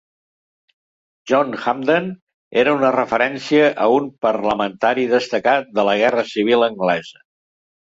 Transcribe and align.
"John 1.31 1.51
Hampden" 1.65 2.07
era 2.63 2.73
una 2.79 2.89
referència 2.95 3.69
a 3.87 3.91
un 3.99 4.09
parlamentari 4.29 5.07
destacat 5.15 5.71
de 5.79 5.89
la 5.93 5.97
Guerra 6.03 6.27
Civil 6.35 6.69
anglesa. 6.73 7.25